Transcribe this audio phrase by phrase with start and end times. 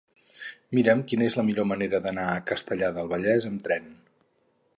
[0.77, 3.87] Mira'm quina és la millor manera d'anar a Castellar del Vallès amb tren.